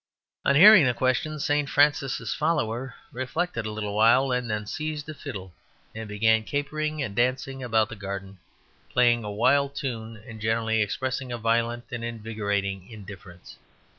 [0.45, 1.69] On hearing the question St.
[1.69, 5.53] Francis's follower reflected a little while and then seized a fiddle
[5.93, 8.39] and began capering and dancing about the garden,
[8.89, 13.57] playing a wild tune and generally expressing a violent and invigorating indifference.